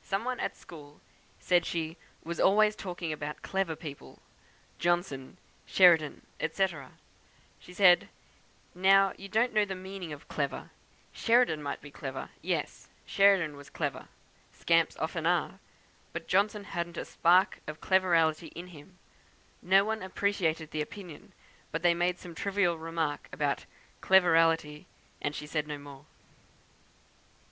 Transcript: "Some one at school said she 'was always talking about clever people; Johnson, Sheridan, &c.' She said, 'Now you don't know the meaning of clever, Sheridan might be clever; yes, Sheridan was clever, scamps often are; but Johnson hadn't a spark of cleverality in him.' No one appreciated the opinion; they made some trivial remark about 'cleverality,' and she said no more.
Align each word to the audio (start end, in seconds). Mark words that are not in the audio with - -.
"Some 0.00 0.24
one 0.24 0.38
at 0.38 0.56
school 0.56 1.00
said 1.40 1.66
she 1.66 1.96
'was 2.22 2.38
always 2.38 2.76
talking 2.76 3.12
about 3.12 3.42
clever 3.42 3.74
people; 3.74 4.20
Johnson, 4.78 5.38
Sheridan, 5.66 6.24
&c.' 6.40 6.66
She 7.58 7.74
said, 7.74 8.08
'Now 8.76 9.12
you 9.18 9.26
don't 9.28 9.52
know 9.52 9.64
the 9.64 9.74
meaning 9.74 10.12
of 10.12 10.28
clever, 10.28 10.70
Sheridan 11.12 11.64
might 11.64 11.80
be 11.80 11.90
clever; 11.90 12.28
yes, 12.42 12.88
Sheridan 13.04 13.56
was 13.56 13.70
clever, 13.70 14.06
scamps 14.52 14.96
often 14.98 15.26
are; 15.26 15.58
but 16.12 16.28
Johnson 16.28 16.62
hadn't 16.62 16.96
a 16.96 17.04
spark 17.04 17.58
of 17.66 17.80
cleverality 17.80 18.52
in 18.54 18.68
him.' 18.68 19.00
No 19.62 19.84
one 19.84 20.00
appreciated 20.00 20.70
the 20.70 20.80
opinion; 20.80 21.32
they 21.72 21.92
made 21.92 22.20
some 22.20 22.36
trivial 22.36 22.78
remark 22.78 23.26
about 23.32 23.64
'cleverality,' 24.00 24.86
and 25.20 25.34
she 25.34 25.48
said 25.48 25.66
no 25.66 25.76
more. 25.76 26.04